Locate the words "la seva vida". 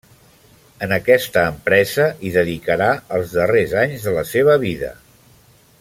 4.19-4.91